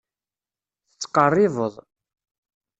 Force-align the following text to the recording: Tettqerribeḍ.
Tettqerribeḍ. 0.91 1.75